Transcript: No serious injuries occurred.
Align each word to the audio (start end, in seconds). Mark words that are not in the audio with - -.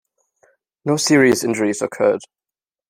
No 0.83 0.97
serious 0.97 1.43
injuries 1.43 1.79
occurred. 1.83 2.21